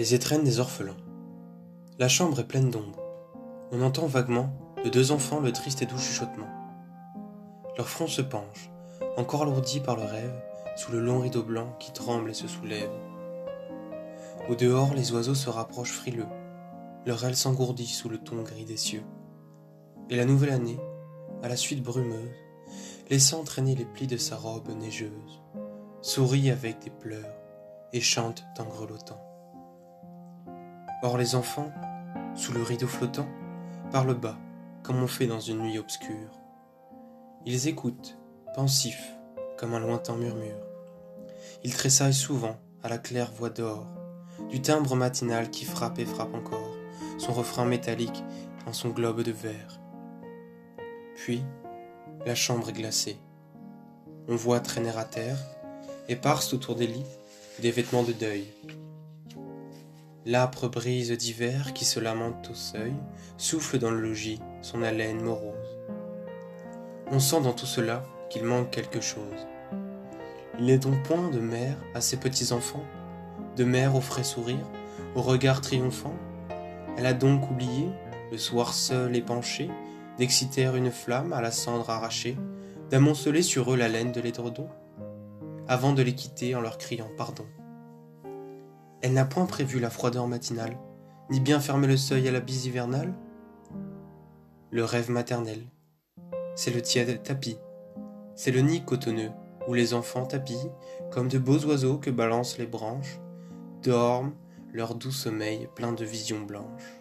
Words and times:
Les 0.00 0.14
étrennes 0.14 0.44
des 0.44 0.60
orphelins. 0.60 0.96
La 1.98 2.08
chambre 2.08 2.40
est 2.40 2.48
pleine 2.48 2.70
d'ombre. 2.70 3.02
On 3.70 3.82
entend 3.82 4.06
vaguement 4.06 4.50
de 4.82 4.88
deux 4.88 5.12
enfants 5.12 5.40
le 5.40 5.52
triste 5.52 5.82
et 5.82 5.84
doux 5.84 5.98
chuchotement. 5.98 6.48
Leur 7.76 7.86
front 7.86 8.06
se 8.06 8.22
penche, 8.22 8.70
encore 9.18 9.42
alourdi 9.42 9.78
par 9.78 9.96
le 9.96 10.04
rêve, 10.04 10.42
sous 10.74 10.90
le 10.90 11.00
long 11.00 11.18
rideau 11.18 11.42
blanc 11.42 11.76
qui 11.78 11.92
tremble 11.92 12.30
et 12.30 12.34
se 12.34 12.48
soulève. 12.48 12.88
Au 14.48 14.54
dehors, 14.54 14.94
les 14.94 15.12
oiseaux 15.12 15.34
se 15.34 15.50
rapprochent 15.50 15.92
frileux, 15.92 16.28
leur 17.04 17.22
aile 17.22 17.36
s'engourdit 17.36 17.86
sous 17.86 18.08
le 18.08 18.16
ton 18.16 18.40
gris 18.42 18.64
des 18.64 18.78
cieux. 18.78 19.04
Et 20.08 20.16
la 20.16 20.24
nouvelle 20.24 20.54
année, 20.54 20.80
à 21.42 21.48
la 21.48 21.56
suite 21.56 21.82
brumeuse, 21.82 22.30
laissant 23.10 23.44
traîner 23.44 23.74
les 23.74 23.84
plis 23.84 24.06
de 24.06 24.16
sa 24.16 24.36
robe 24.36 24.70
neigeuse, 24.70 25.42
sourit 26.00 26.50
avec 26.50 26.78
des 26.78 26.88
pleurs 26.88 27.36
et 27.92 28.00
chante 28.00 28.44
en 28.58 28.64
grelottant. 28.64 29.29
Or 31.02 31.16
les 31.16 31.34
enfants, 31.34 31.72
sous 32.34 32.52
le 32.52 32.62
rideau 32.62 32.86
flottant, 32.86 33.28
parlent 33.90 34.14
bas, 34.14 34.36
comme 34.82 35.02
on 35.02 35.06
fait 35.06 35.26
dans 35.26 35.40
une 35.40 35.60
nuit 35.60 35.78
obscure. 35.78 36.38
Ils 37.46 37.68
écoutent, 37.68 38.18
pensifs, 38.54 39.14
comme 39.56 39.72
un 39.72 39.80
lointain 39.80 40.16
murmure. 40.16 40.60
Ils 41.64 41.74
tressaillent 41.74 42.12
souvent 42.12 42.56
à 42.82 42.88
la 42.88 42.98
claire 42.98 43.32
voix 43.32 43.50
d'or, 43.50 43.86
du 44.50 44.60
timbre 44.60 44.94
matinal 44.94 45.50
qui 45.50 45.64
frappe 45.64 45.98
et 45.98 46.04
frappe 46.04 46.34
encore, 46.34 46.76
son 47.18 47.32
refrain 47.32 47.64
métallique 47.64 48.22
dans 48.66 48.72
son 48.72 48.90
globe 48.90 49.22
de 49.22 49.32
verre. 49.32 49.80
Puis, 51.16 51.42
la 52.26 52.34
chambre 52.34 52.68
est 52.68 52.74
glacée. 52.74 53.18
On 54.28 54.36
voit 54.36 54.60
traîner 54.60 54.90
à 54.90 55.04
terre, 55.04 55.38
éparses 56.08 56.52
autour 56.52 56.74
des 56.74 56.86
lits, 56.86 57.06
des 57.60 57.70
vêtements 57.70 58.02
de 58.02 58.12
deuil, 58.12 58.52
L'âpre 60.30 60.68
brise 60.68 61.10
d'hiver 61.10 61.72
qui 61.72 61.84
se 61.84 61.98
lamente 61.98 62.50
au 62.52 62.54
seuil 62.54 62.92
souffle 63.36 63.80
dans 63.80 63.90
le 63.90 64.00
logis 64.00 64.40
son 64.62 64.80
haleine 64.80 65.20
morose. 65.20 65.80
On 67.10 67.18
sent 67.18 67.40
dans 67.40 67.52
tout 67.52 67.66
cela 67.66 68.04
qu'il 68.28 68.44
manque 68.44 68.70
quelque 68.70 69.00
chose. 69.00 69.48
Il 70.60 70.66
n'est 70.66 70.78
donc 70.78 71.02
point 71.02 71.30
de 71.30 71.40
mère 71.40 71.74
à 71.96 72.00
ses 72.00 72.16
petits-enfants, 72.16 72.84
de 73.56 73.64
mère 73.64 73.96
au 73.96 74.00
frais 74.00 74.22
sourire, 74.22 74.64
au 75.16 75.20
regard 75.20 75.62
triomphant. 75.62 76.14
Elle 76.96 77.06
a 77.06 77.12
donc 77.12 77.50
oublié, 77.50 77.88
le 78.30 78.38
soir 78.38 78.72
seul 78.72 79.16
et 79.16 79.22
penché, 79.22 79.68
d'exciter 80.16 80.66
une 80.66 80.92
flamme 80.92 81.32
à 81.32 81.40
la 81.40 81.50
cendre 81.50 81.90
arrachée, 81.90 82.36
d'amonceler 82.88 83.42
sur 83.42 83.72
eux 83.72 83.76
la 83.76 83.88
laine 83.88 84.12
de 84.12 84.20
l'édredon, 84.20 84.68
avant 85.66 85.92
de 85.92 86.02
les 86.02 86.14
quitter 86.14 86.54
en 86.54 86.60
leur 86.60 86.78
criant 86.78 87.10
pardon. 87.18 87.46
Elle 89.02 89.14
n'a 89.14 89.24
point 89.24 89.46
prévu 89.46 89.80
la 89.80 89.88
froideur 89.88 90.26
matinale, 90.26 90.76
ni 91.30 91.40
bien 91.40 91.58
fermé 91.58 91.86
le 91.86 91.96
seuil 91.96 92.28
à 92.28 92.32
la 92.32 92.40
bise 92.40 92.66
hivernale. 92.66 93.14
Le 94.70 94.84
rêve 94.84 95.10
maternel, 95.10 95.64
c'est 96.54 96.70
le 96.70 96.82
tiède 96.82 97.22
tapis, 97.22 97.58
c'est 98.34 98.50
le 98.50 98.60
nid 98.60 98.84
cotonneux 98.84 99.30
où 99.66 99.74
les 99.74 99.94
enfants 99.94 100.26
tapis, 100.26 100.68
comme 101.10 101.28
de 101.28 101.38
beaux 101.38 101.64
oiseaux 101.64 101.96
que 101.96 102.10
balancent 102.10 102.58
les 102.58 102.66
branches, 102.66 103.20
dorment 103.82 104.34
leur 104.72 104.94
doux 104.94 105.10
sommeil 105.10 105.68
plein 105.74 105.92
de 105.92 106.04
visions 106.04 106.40
blanches. 106.40 107.00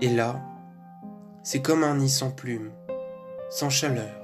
Et 0.00 0.08
là, 0.08 0.42
c'est 1.42 1.62
comme 1.62 1.84
un 1.84 1.96
nid 1.96 2.10
sans 2.10 2.30
plumes, 2.30 2.72
sans 3.48 3.70
chaleur, 3.70 4.14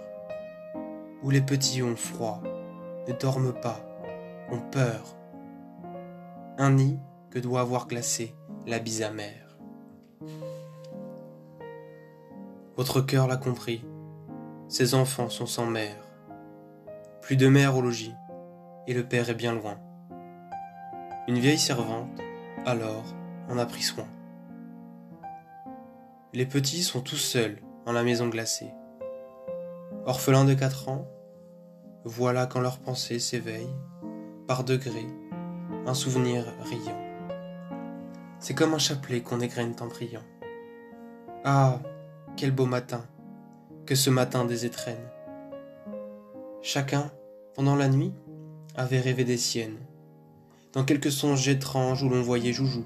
où 1.22 1.30
les 1.30 1.40
petits 1.40 1.82
ont 1.82 1.96
froid, 1.96 2.42
ne 3.08 3.12
dorment 3.14 3.54
pas, 3.54 3.80
ont 4.50 4.60
peur, 4.70 5.16
un 6.60 6.72
nid 6.72 6.98
que 7.30 7.38
doit 7.38 7.62
avoir 7.62 7.88
glacé 7.88 8.36
la 8.66 8.80
bise 8.80 9.00
amère. 9.00 9.56
Votre 12.76 13.00
cœur 13.00 13.26
l'a 13.26 13.38
compris, 13.38 13.82
ces 14.68 14.94
enfants 14.94 15.30
sont 15.30 15.46
sans 15.46 15.64
mère. 15.64 15.96
Plus 17.22 17.36
de 17.36 17.48
mère 17.48 17.78
au 17.78 17.80
logis, 17.80 18.14
et 18.86 18.92
le 18.92 19.08
père 19.08 19.30
est 19.30 19.34
bien 19.34 19.54
loin. 19.54 19.78
Une 21.28 21.38
vieille 21.38 21.58
servante, 21.58 22.20
alors, 22.66 23.04
en 23.48 23.56
a 23.56 23.64
pris 23.64 23.82
soin. 23.82 24.06
Les 26.34 26.44
petits 26.44 26.82
sont 26.82 27.00
tous 27.00 27.16
seuls 27.16 27.56
en 27.86 27.92
la 27.92 28.02
maison 28.02 28.28
glacée. 28.28 28.74
Orphelins 30.04 30.44
de 30.44 30.52
quatre 30.52 30.90
ans, 30.90 31.08
voilà 32.04 32.46
quand 32.46 32.60
leur 32.60 32.80
pensée 32.80 33.18
s'éveille, 33.18 33.74
par 34.46 34.62
degrés, 34.62 35.08
un 35.86 35.94
souvenir 35.94 36.44
riant. 36.62 36.98
C'est 38.38 38.54
comme 38.54 38.74
un 38.74 38.78
chapelet 38.78 39.22
qu'on 39.22 39.40
égrène 39.40 39.74
en 39.80 39.88
priant. 39.88 40.22
Ah, 41.44 41.78
quel 42.36 42.50
beau 42.52 42.66
matin, 42.66 43.04
que 43.86 43.94
ce 43.94 44.10
matin 44.10 44.44
des 44.44 44.66
étrennes. 44.66 45.08
Chacun, 46.62 47.10
pendant 47.54 47.76
la 47.76 47.88
nuit, 47.88 48.12
avait 48.76 49.00
rêvé 49.00 49.24
des 49.24 49.36
siennes. 49.36 49.78
Dans 50.72 50.84
quelques 50.84 51.10
songes 51.10 51.48
étranges 51.48 52.02
où 52.02 52.08
l'on 52.08 52.22
voyait 52.22 52.52
Joujou, 52.52 52.84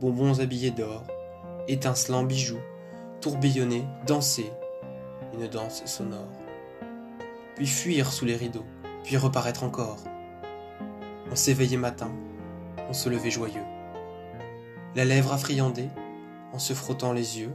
bonbons 0.00 0.40
habillés 0.40 0.70
d'or, 0.70 1.04
étincelants 1.66 2.24
bijoux, 2.24 2.60
tourbillonner, 3.20 3.84
danser, 4.06 4.50
une 5.32 5.48
danse 5.48 5.84
sonore. 5.86 6.30
Puis 7.56 7.66
fuir 7.66 8.12
sous 8.12 8.24
les 8.24 8.36
rideaux, 8.36 8.66
puis 9.02 9.16
reparaître 9.16 9.64
encore. 9.64 9.98
On 11.30 11.36
s'éveillait 11.36 11.76
matin, 11.76 12.10
on 12.88 12.92
se 12.92 13.08
levait 13.08 13.30
joyeux. 13.30 13.64
La 14.94 15.04
lèvre 15.04 15.32
affriandée, 15.32 15.88
en 16.52 16.58
se 16.58 16.72
frottant 16.72 17.12
les 17.12 17.40
yeux, 17.40 17.54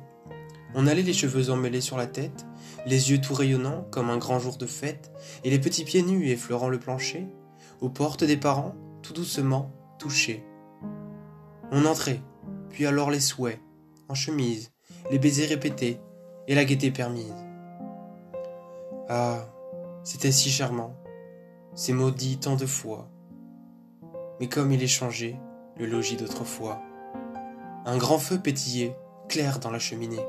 on 0.75 0.87
allait 0.87 1.01
les 1.01 1.13
cheveux 1.13 1.49
emmêlés 1.49 1.81
sur 1.81 1.97
la 1.97 2.05
tête, 2.05 2.45
les 2.85 3.11
yeux 3.11 3.21
tout 3.21 3.33
rayonnants 3.33 3.87
comme 3.91 4.09
un 4.09 4.17
grand 4.17 4.39
jour 4.39 4.57
de 4.57 4.65
fête, 4.65 5.11
et 5.43 5.49
les 5.49 5.59
petits 5.59 5.83
pieds 5.83 6.03
nus 6.03 6.29
effleurant 6.29 6.69
le 6.69 6.79
plancher, 6.79 7.27
aux 7.81 7.89
portes 7.89 8.23
des 8.23 8.37
parents, 8.37 8.75
tout 9.01 9.13
doucement, 9.13 9.71
touchés. 9.97 10.45
On 11.71 11.85
entrait, 11.85 12.21
puis 12.69 12.85
alors 12.85 13.09
les 13.09 13.19
souhaits, 13.19 13.59
en 14.09 14.15
chemise, 14.15 14.71
les 15.11 15.19
baisers 15.19 15.49
répétés, 15.49 15.99
et 16.47 16.55
la 16.55 16.65
gaieté 16.65 16.91
permise. 16.91 17.33
Ah, 19.07 19.45
c'était 20.03 20.31
si 20.31 20.49
charmant, 20.49 20.95
ces 21.75 21.93
maudits 21.93 22.39
tant 22.39 22.55
de 22.55 22.65
fois, 22.65 23.09
mais 24.39 24.47
comme 24.47 24.71
il 24.71 24.83
est 24.83 24.87
changé, 24.87 25.39
le 25.77 25.85
logis 25.85 26.17
d'autrefois. 26.17 26.81
Un 27.85 27.97
grand 27.97 28.19
feu 28.19 28.39
pétillait, 28.39 28.95
clair 29.27 29.59
dans 29.59 29.71
la 29.71 29.79
cheminée. 29.79 30.25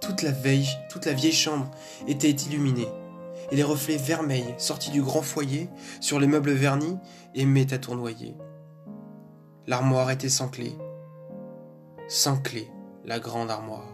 Toute 0.00 0.22
la 0.22 0.30
veille, 0.30 0.68
toute 0.90 1.06
la 1.06 1.12
vieille 1.12 1.32
chambre 1.32 1.70
était 2.06 2.30
illuminée, 2.30 2.88
et 3.50 3.56
les 3.56 3.62
reflets 3.62 3.96
vermeils 3.96 4.54
sortis 4.58 4.90
du 4.90 5.02
grand 5.02 5.22
foyer 5.22 5.68
sur 6.00 6.20
les 6.20 6.26
meubles 6.26 6.52
vernis 6.52 6.98
aimaient 7.34 7.72
à 7.72 7.78
tournoyer. 7.78 8.36
L'armoire 9.66 10.10
était 10.10 10.28
sans 10.28 10.48
clé, 10.48 10.76
sans 12.08 12.36
clé, 12.36 12.70
la 13.04 13.18
grande 13.18 13.50
armoire. 13.50 13.88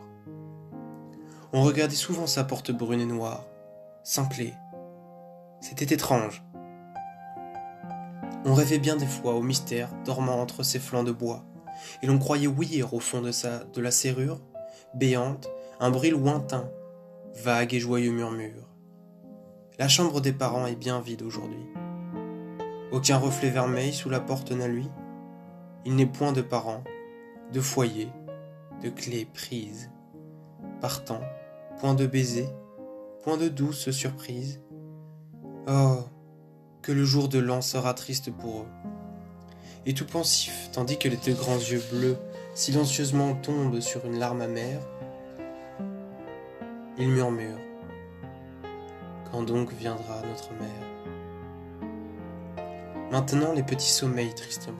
On 1.52 1.62
regardait 1.62 1.94
souvent 1.94 2.26
sa 2.26 2.44
porte 2.44 2.70
brune 2.70 3.00
et 3.00 3.06
noire, 3.06 3.44
sans 4.04 4.26
clé. 4.26 4.54
C'était 5.60 5.94
étrange, 5.94 6.42
on 8.44 8.54
rêvait 8.54 8.78
bien 8.78 8.96
des 8.96 9.06
fois 9.06 9.34
au 9.34 9.42
mystère 9.42 9.90
dormant 10.04 10.40
entre 10.40 10.62
ses 10.62 10.78
flancs 10.78 11.04
de 11.04 11.12
bois, 11.12 11.44
et 12.02 12.06
l'on 12.06 12.18
croyait 12.18 12.46
ouïr 12.46 12.94
au 12.94 13.00
fond 13.00 13.20
de, 13.20 13.80
la 13.80 13.90
serrure, 13.90 14.40
béante, 14.94 15.48
un 15.78 15.90
bruit 15.90 16.10
lointain, 16.10 16.70
vague 17.42 17.74
et 17.74 17.80
joyeux 17.80 18.12
murmure. 18.12 18.68
La 19.78 19.88
chambre 19.88 20.20
des 20.20 20.32
parents 20.32 20.66
est 20.66 20.76
bien 20.76 21.00
vide 21.00 21.22
aujourd'hui. 21.22 21.66
Aucun 22.92 23.18
reflet 23.18 23.50
vermeil 23.50 23.92
sous 23.92 24.10
la 24.10 24.20
porte 24.20 24.52
n'a 24.52 24.68
lui. 24.68 24.88
Il 25.86 25.96
n'est 25.96 26.06
point 26.06 26.32
de 26.32 26.42
parents, 26.42 26.84
de 27.52 27.60
foyer, 27.60 28.08
de 28.82 28.90
clés 28.90 29.26
prises. 29.32 29.90
Partant, 30.80 31.20
point 31.78 31.94
de 31.94 32.06
baiser, 32.06 32.46
point 33.22 33.36
de 33.36 33.48
douce 33.48 33.90
surprise. 33.90 34.60
Oh, 35.68 36.00
que 36.82 36.92
le 36.92 37.04
jour 37.04 37.28
de 37.28 37.38
l'an 37.38 37.60
sera 37.60 37.94
triste 37.94 38.32
pour 38.32 38.60
eux. 38.60 38.68
Et 39.86 39.94
tout 39.94 40.06
pensif, 40.06 40.70
tandis 40.72 40.98
que 40.98 41.08
les 41.08 41.16
deux 41.16 41.34
grands 41.34 41.56
yeux 41.56 41.82
bleus 41.92 42.16
silencieusement 42.54 43.34
tombent 43.34 43.80
sur 43.80 44.04
une 44.04 44.18
larme 44.18 44.42
amère, 44.42 44.80
il 46.98 47.08
murmure 47.08 47.58
Quand 49.30 49.42
donc 49.42 49.72
viendra 49.72 50.22
notre 50.22 50.52
mère? 50.52 50.90
Maintenant 53.10 53.52
les 53.52 53.62
petits 53.62 53.90
sommeillent 53.90 54.34
tristement. 54.34 54.76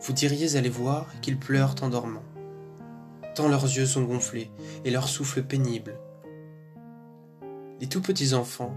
Vous 0.00 0.12
diriez 0.12 0.56
aller 0.56 0.68
voir 0.68 1.06
qu'ils 1.20 1.38
pleurent 1.38 1.76
en 1.82 1.88
dormant, 1.88 2.24
tant 3.34 3.46
leurs 3.48 3.64
yeux 3.64 3.86
sont 3.86 4.02
gonflés 4.02 4.50
et 4.84 4.90
leur 4.90 5.08
souffle 5.08 5.42
pénible. 5.42 5.94
Les 7.80 7.86
tout 7.86 8.02
petits 8.02 8.34
enfants 8.34 8.74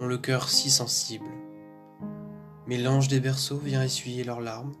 ont 0.00 0.06
le 0.06 0.18
cœur 0.18 0.48
si 0.48 0.70
sensible. 0.70 1.30
Mais 2.66 2.78
l'ange 2.78 3.08
des 3.08 3.20
berceaux 3.20 3.58
vient 3.58 3.82
essuyer 3.82 4.24
leurs 4.24 4.40
larmes, 4.40 4.74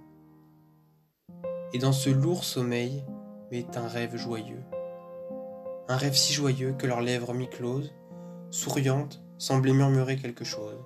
et 1.72 1.78
dans 1.78 1.92
ce 1.92 2.10
lourd 2.10 2.44
sommeil 2.44 3.04
met 3.50 3.66
un 3.76 3.88
rêve 3.88 4.16
joyeux. 4.16 4.62
Un 5.88 5.96
rêve 5.96 6.14
si 6.14 6.32
joyeux 6.32 6.74
que 6.78 6.86
leurs 6.86 7.00
lèvres 7.00 7.34
mi-closes, 7.34 7.92
souriantes, 8.50 9.22
semblaient 9.38 9.72
murmurer 9.72 10.16
quelque 10.16 10.44
chose. 10.44 10.78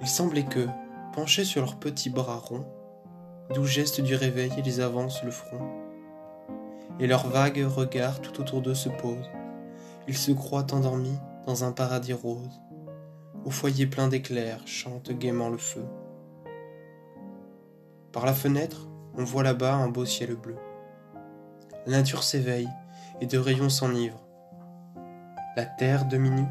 Il 0.00 0.06
semblait 0.06 0.44
que, 0.44 0.66
penchés 1.14 1.44
sur 1.44 1.62
leurs 1.62 1.78
petits 1.78 2.10
bras 2.10 2.36
ronds, 2.36 2.66
doux 3.54 3.64
gestes 3.64 4.00
du 4.00 4.14
réveil, 4.14 4.52
ils 4.64 4.80
avancent 4.80 5.24
le 5.24 5.30
front. 5.30 5.60
Et 7.00 7.06
leurs 7.06 7.28
vagues 7.28 7.64
regards 7.66 8.20
tout 8.20 8.40
autour 8.40 8.60
d'eux 8.60 8.74
se 8.74 8.88
posent. 8.88 9.30
Ils 10.06 10.16
se 10.16 10.32
croient 10.32 10.72
endormis 10.72 11.18
dans 11.48 11.64
un 11.64 11.72
paradis 11.72 12.12
rose. 12.12 12.60
Au 13.46 13.50
foyer 13.50 13.86
plein 13.86 14.08
d'éclairs 14.08 14.60
chante 14.66 15.10
gaiement 15.10 15.48
le 15.48 15.56
feu. 15.56 15.86
Par 18.12 18.26
la 18.26 18.34
fenêtre, 18.34 18.86
on 19.16 19.24
voit 19.24 19.42
là-bas 19.42 19.74
un 19.74 19.88
beau 19.88 20.04
ciel 20.04 20.36
bleu. 20.36 20.56
La 21.86 21.96
nature 21.96 22.22
s'éveille 22.22 22.68
et 23.22 23.26
de 23.26 23.38
rayons 23.38 23.70
s'enivre. 23.70 24.22
La 25.56 25.64
terre 25.64 26.04
nue, 26.12 26.44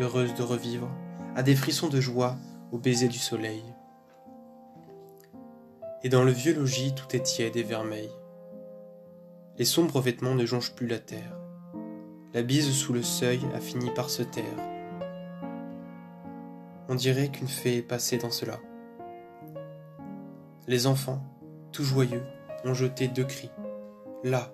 heureuse 0.00 0.34
de 0.34 0.42
revivre, 0.42 0.90
a 1.36 1.44
des 1.44 1.54
frissons 1.54 1.88
de 1.88 2.00
joie 2.00 2.36
au 2.72 2.78
baiser 2.78 3.06
du 3.06 3.18
soleil. 3.18 3.62
Et 6.02 6.08
dans 6.08 6.24
le 6.24 6.32
vieux 6.32 6.56
logis, 6.56 6.92
tout 6.96 7.14
est 7.14 7.22
tiède 7.22 7.56
et 7.56 7.62
vermeil. 7.62 8.10
Les 9.58 9.64
sombres 9.64 10.00
vêtements 10.00 10.34
ne 10.34 10.44
jonchent 10.44 10.74
plus 10.74 10.88
la 10.88 10.98
terre. 10.98 11.43
La 12.34 12.42
bise 12.42 12.72
sous 12.72 12.92
le 12.92 13.04
seuil 13.04 13.38
a 13.54 13.60
fini 13.60 13.90
par 13.94 14.10
se 14.10 14.24
taire. 14.24 14.44
On 16.88 16.96
dirait 16.96 17.28
qu'une 17.28 17.46
fée 17.46 17.76
est 17.76 17.82
passée 17.82 18.18
dans 18.18 18.32
cela. 18.32 18.58
Les 20.66 20.88
enfants, 20.88 21.22
tout 21.70 21.84
joyeux, 21.84 22.24
ont 22.64 22.74
jeté 22.74 23.06
deux 23.06 23.22
cris. 23.22 23.52
Là, 24.24 24.52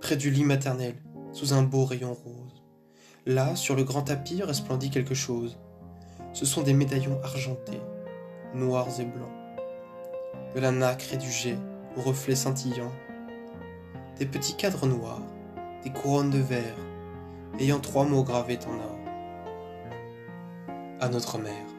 près 0.00 0.14
du 0.14 0.30
lit 0.30 0.44
maternel, 0.44 0.94
sous 1.32 1.52
un 1.52 1.64
beau 1.64 1.84
rayon 1.84 2.14
rose. 2.14 2.62
Là, 3.26 3.56
sur 3.56 3.74
le 3.74 3.82
grand 3.82 4.02
tapis, 4.02 4.44
resplendit 4.44 4.90
quelque 4.90 5.14
chose. 5.16 5.58
Ce 6.32 6.46
sont 6.46 6.62
des 6.62 6.74
médaillons 6.74 7.20
argentés, 7.24 7.80
noirs 8.54 9.00
et 9.00 9.04
blancs. 9.04 9.32
De 10.54 10.60
la 10.60 10.70
nacre 10.70 11.12
et 11.12 11.16
du 11.16 11.28
jet, 11.28 11.58
aux 11.96 12.02
reflets 12.02 12.36
scintillants. 12.36 12.92
Des 14.20 14.26
petits 14.26 14.54
cadres 14.54 14.86
noirs, 14.86 15.22
des 15.84 15.90
couronnes 15.90 16.30
de 16.30 16.38
verre, 16.38 16.76
ayant 17.58 17.80
trois 17.80 18.04
mots 18.04 18.24
gravés 18.24 18.58
en 18.66 18.74
or. 18.74 18.98
À 21.00 21.08
notre 21.08 21.38
mère. 21.38 21.77